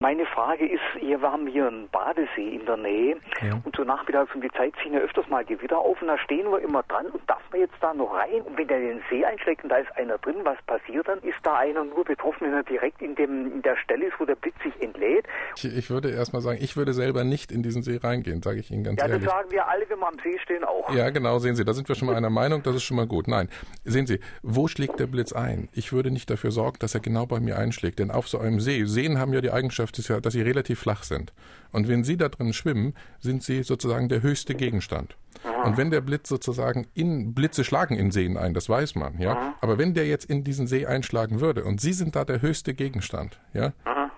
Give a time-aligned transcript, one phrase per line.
[0.00, 3.60] Meine Frage ist, wir haben hier einen Badesee in der Nähe ja.
[3.64, 6.48] und so nachmittags um die Zeit ziehen ja öfters mal Gewitter auf und da stehen
[6.52, 9.24] wir immer dran und darf man jetzt da noch rein und wenn der den See
[9.24, 11.18] einschlägt und da ist einer drin, was passiert dann?
[11.22, 14.24] Ist da einer nur betroffen, wenn er direkt in, dem, in der Stelle ist, wo
[14.24, 15.26] der Blitz sich entlädt?
[15.56, 18.70] Ich, ich würde erstmal sagen, ich würde selber nicht in diesen See reingehen, sage ich
[18.70, 19.24] Ihnen ganz ja, ehrlich.
[19.24, 20.94] Ja, das sagen wir alle, wenn wir am See stehen auch.
[20.94, 23.08] Ja, genau, sehen Sie, da sind wir schon mal einer Meinung, das ist schon mal
[23.08, 23.26] gut.
[23.26, 23.48] Nein,
[23.82, 25.68] sehen Sie, wo schlägt der Blitz ein?
[25.72, 28.60] Ich würde nicht dafür sorgen, dass er genau bei mir einschlägt, denn auf so einem
[28.60, 31.32] See, Seen haben ja die Eigenschaft, dass sie relativ flach sind.
[31.72, 35.16] Und wenn Sie da drin schwimmen, sind Sie sozusagen der höchste Gegenstand.
[35.64, 39.54] Und wenn der Blitz sozusagen in Blitze schlagen in Seen ein, das weiß man, ja.
[39.60, 42.74] Aber wenn der jetzt in diesen See einschlagen würde und Sie sind da der höchste
[42.74, 43.72] Gegenstand, ja,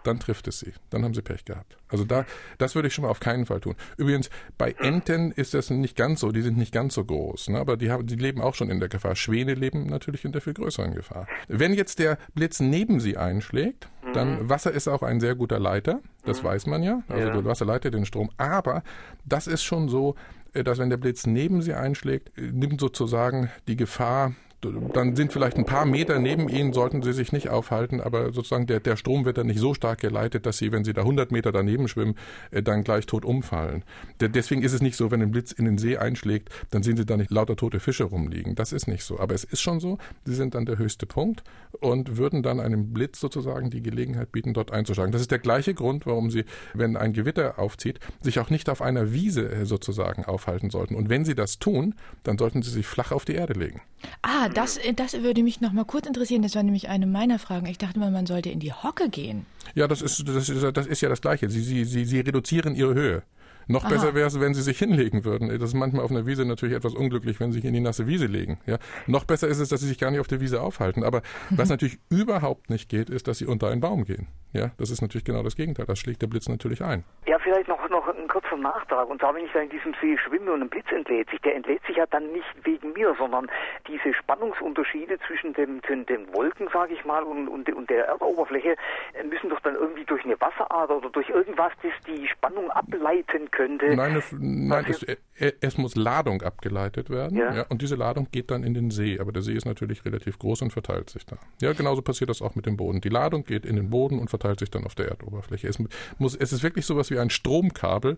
[0.05, 0.73] dann trifft es Sie.
[0.91, 1.77] Dann haben Sie Pech gehabt.
[1.89, 2.25] Also da,
[2.59, 3.75] das würde ich schon mal auf keinen Fall tun.
[3.97, 7.59] Übrigens, bei Enten ist das nicht ganz so, die sind nicht ganz so groß, ne?
[7.59, 9.17] aber die, haben, die leben auch schon in der Gefahr.
[9.17, 11.27] Schwäne leben natürlich in der viel größeren Gefahr.
[11.49, 16.01] Wenn jetzt der Blitz neben Sie einschlägt, dann Wasser ist auch ein sehr guter Leiter,
[16.25, 17.03] das weiß man ja.
[17.09, 17.45] Also ja.
[17.45, 18.31] Wasser leitet den Strom.
[18.37, 18.83] Aber
[19.25, 20.17] das ist schon so,
[20.53, 25.33] äh, dass wenn der Blitz neben sie einschlägt, äh, nimmt sozusagen die Gefahr dann sind
[25.33, 28.97] vielleicht ein paar Meter neben ihnen, sollten sie sich nicht aufhalten, aber sozusagen der, der
[28.97, 31.89] Strom wird dann nicht so stark geleitet, dass sie, wenn sie da 100 Meter daneben
[31.89, 32.15] schwimmen,
[32.51, 33.85] äh, dann gleich tot umfallen.
[34.21, 37.07] deswegen ist es nicht so, wenn ein Blitz in den See einschlägt, dann sehen sie
[37.07, 38.55] da nicht lauter tote Fische rumliegen.
[38.55, 39.19] Das ist nicht so.
[39.19, 41.43] Aber es ist schon so, sie sind dann der höchste Punkt
[41.81, 45.13] und würden dann einem Blitz sozusagen die Gelegenheit bieten, dort einzuschlagen.
[45.13, 48.83] Das ist der gleiche Grund, warum sie, wenn ein Gewitter aufzieht, sich auch nicht auf
[48.83, 50.95] einer Wiese äh, sozusagen aufhalten sollten.
[50.95, 53.81] Und wenn sie das tun, dann sollten sie sich flach auf die Erde legen.
[54.23, 56.43] Ah, das, das würde mich noch mal kurz interessieren.
[56.43, 57.67] Das war nämlich eine meiner Fragen.
[57.67, 59.47] Ich dachte mal, man sollte in die Hocke gehen.
[59.75, 61.49] Ja, das ist, das ist, das ist ja das Gleiche.
[61.49, 63.23] Sie, sie, sie, sie reduzieren ihre Höhe.
[63.67, 63.91] Noch Aha.
[63.91, 65.49] besser wäre es, wenn sie sich hinlegen würden.
[65.49, 68.07] Das ist manchmal auf einer Wiese natürlich etwas unglücklich, wenn sie sich in die nasse
[68.07, 68.59] Wiese legen.
[68.67, 68.79] Ja?
[69.07, 71.05] Noch besser ist es, dass sie sich gar nicht auf der Wiese aufhalten.
[71.05, 74.29] Aber was natürlich überhaupt nicht geht, ist, dass sie unter einen Baum gehen.
[74.53, 75.87] Ja, das ist natürlich genau das Gegenteil.
[75.87, 77.05] Das schlägt der Blitz natürlich ein.
[77.27, 79.09] Ja, vielleicht noch, noch ein kurzer Nachtrag.
[79.09, 81.55] Und zwar, wenn ich da in diesem See schwimme und ein Blitz entlädt sich, der
[81.55, 83.49] entlädt sich ja dann nicht wegen mir, sondern
[83.87, 88.75] diese Spannungsunterschiede zwischen dem, den, den Wolken, sage ich mal, und, und, und der Erdoberfläche
[89.15, 93.50] äh, müssen doch dann irgendwie durch eine Wasserader oder durch irgendwas, das die Spannung ableiten
[93.51, 93.95] könnte.
[93.95, 97.39] Nein, es, nein es, es, muss Ladung abgeleitet werden.
[97.39, 97.55] Ja.
[97.55, 97.67] ja.
[97.69, 99.19] Und diese Ladung geht dann in den See.
[99.19, 101.37] Aber der See ist natürlich relativ groß und verteilt sich da.
[101.61, 103.01] Ja, genauso passiert das auch mit dem Boden.
[103.01, 105.69] Die Ladung geht in den Boden und verteilt sich dann auf der Erdoberfläche.
[105.69, 105.79] Es,
[106.19, 108.17] muss, es ist wirklich sowas wie ein Stromkabel,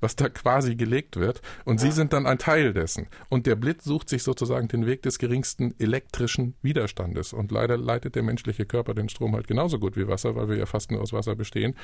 [0.00, 3.06] was da quasi gelegt wird und Sie sind dann ein Teil dessen.
[3.28, 7.32] Und der Blitz sucht sich sozusagen den Weg des geringsten elektrischen Widerstandes.
[7.32, 10.56] Und leider leitet der menschliche Körper den Strom halt genauso gut wie Wasser, weil wir
[10.56, 11.74] ja fast nur aus Wasser bestehen.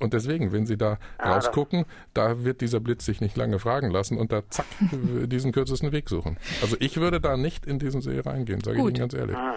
[0.00, 1.84] Und deswegen, wenn Sie da ah, rausgucken,
[2.14, 4.64] da wird dieser Blitz sich nicht lange fragen lassen und da zack
[5.26, 6.38] diesen kürzesten Weg suchen.
[6.62, 9.36] Also ich würde da nicht in diesen See reingehen, sage ich Ihnen ganz ehrlich.
[9.36, 9.56] Ah.